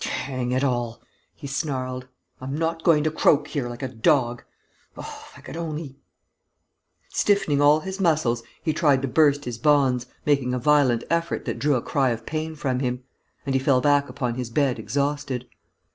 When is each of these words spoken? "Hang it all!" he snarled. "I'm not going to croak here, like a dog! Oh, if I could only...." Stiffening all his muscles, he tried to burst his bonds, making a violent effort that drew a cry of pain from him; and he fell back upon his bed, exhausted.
"Hang 0.03 0.51
it 0.51 0.63
all!" 0.63 0.99
he 1.35 1.45
snarled. 1.45 2.07
"I'm 2.39 2.57
not 2.57 2.83
going 2.83 3.03
to 3.03 3.11
croak 3.11 3.49
here, 3.49 3.69
like 3.69 3.83
a 3.83 3.87
dog! 3.87 4.41
Oh, 4.97 5.25
if 5.29 5.37
I 5.37 5.41
could 5.41 5.55
only...." 5.55 5.99
Stiffening 7.09 7.61
all 7.61 7.81
his 7.81 7.99
muscles, 7.99 8.41
he 8.63 8.73
tried 8.73 9.03
to 9.03 9.07
burst 9.07 9.45
his 9.45 9.59
bonds, 9.59 10.07
making 10.25 10.55
a 10.55 10.57
violent 10.57 11.03
effort 11.11 11.45
that 11.45 11.59
drew 11.59 11.75
a 11.75 11.83
cry 11.83 12.09
of 12.09 12.25
pain 12.25 12.55
from 12.55 12.79
him; 12.79 13.03
and 13.45 13.53
he 13.53 13.59
fell 13.59 13.79
back 13.79 14.09
upon 14.09 14.33
his 14.33 14.49
bed, 14.49 14.79
exhausted. 14.79 15.47